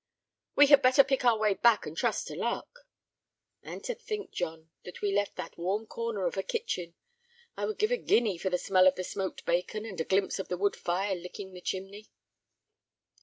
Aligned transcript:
"We 0.55 0.65
had 0.65 0.81
better 0.81 1.03
pick 1.03 1.23
our 1.25 1.37
way 1.37 1.53
back 1.53 1.85
and 1.85 1.95
trust 1.95 2.25
to 2.25 2.35
luck." 2.35 2.87
"And 3.61 3.83
to 3.83 3.93
think, 3.93 4.31
John, 4.31 4.71
that 4.83 4.99
we 5.01 5.13
left 5.13 5.35
that 5.35 5.59
warm 5.59 5.85
corner 5.85 6.25
of 6.25 6.37
a 6.37 6.41
kitchen! 6.41 6.95
I 7.55 7.65
would 7.65 7.77
give 7.77 7.91
a 7.91 7.97
guinea 7.97 8.39
for 8.39 8.49
the 8.49 8.57
smell 8.57 8.87
of 8.87 8.95
the 8.95 9.03
smoked 9.03 9.45
bacon, 9.45 9.85
and 9.85 10.01
a 10.01 10.03
glimpse 10.03 10.39
of 10.39 10.47
the 10.47 10.57
wood 10.57 10.75
fire 10.75 11.13
licking 11.13 11.53
the 11.53 11.61
chimney." 11.61 12.09